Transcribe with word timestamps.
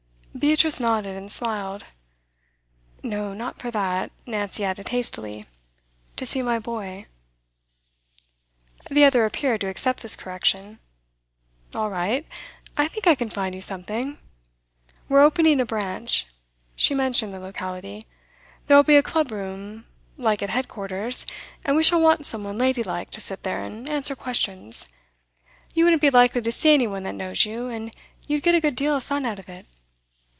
Beatrice 0.33 0.79
nodded 0.79 1.15
and 1.17 1.31
smiled. 1.31 1.83
'No, 3.03 3.31
not 3.33 3.59
for 3.59 3.69
that,' 3.69 4.11
Nancy 4.25 4.63
added 4.63 4.89
hastily. 4.89 5.45
'To 6.15 6.25
see 6.25 6.41
my 6.41 6.57
boy.' 6.57 7.05
The 8.89 9.03
other 9.03 9.25
appeared 9.25 9.59
to 9.61 9.67
accept 9.67 9.99
this 10.01 10.15
correction. 10.15 10.79
'All 11.75 11.91
right. 11.91 12.25
I 12.77 12.87
think 12.87 13.05
I 13.05 13.13
can 13.13 13.29
find 13.29 13.53
you 13.53 13.61
something. 13.61 14.17
We're 15.09 15.21
opening 15.21 15.59
a 15.59 15.65
branch.' 15.65 16.25
She 16.77 16.95
mentioned 16.95 17.33
the 17.35 17.39
locality. 17.39 18.05
'There'll 18.65 18.81
be 18.83 18.95
a 18.95 19.03
club 19.03 19.31
room, 19.31 19.85
like 20.17 20.41
at 20.41 20.49
headquarters, 20.49 21.27
and 21.65 21.75
we 21.75 21.83
shall 21.83 22.01
want 22.01 22.25
some 22.25 22.45
one 22.45 22.57
ladylike 22.57 23.11
to 23.11 23.21
sit 23.21 23.43
there 23.43 23.59
and 23.59 23.87
answer 23.89 24.15
questions. 24.15 24.87
You 25.75 25.83
wouldn't 25.83 26.01
be 26.01 26.09
likely 26.09 26.41
to 26.41 26.51
see 26.53 26.73
any 26.73 26.87
one 26.87 27.03
that 27.03 27.13
knows 27.15 27.45
you, 27.45 27.67
and 27.67 27.93
you'd 28.27 28.43
get 28.43 28.55
a 28.55 28.61
good 28.61 28.75
deal 28.77 28.95
of 28.95 29.03
fun 29.03 29.23
out 29.25 29.37
of 29.37 29.47
it. 29.49 29.67